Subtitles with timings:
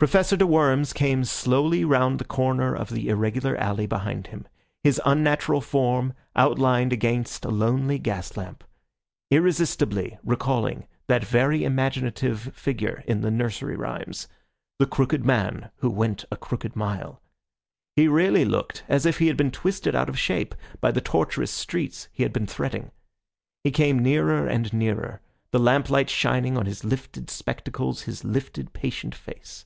[0.00, 4.46] Professor de Worms came slowly round the corner of the irregular alley behind him,
[4.84, 8.62] his unnatural form outlined against a lonely gas lamp,
[9.32, 14.28] irresistibly recalling that very imaginative figure in the nursery rhymes,
[14.78, 17.20] "the crooked man who went a crooked mile."
[17.96, 21.50] He really looked as if he had been twisted out of shape by the tortuous
[21.50, 22.92] streets he had been threading.
[23.64, 25.20] He came nearer and nearer,
[25.50, 29.64] the lamplight shining on his lifted spectacles, his lifted, patient face.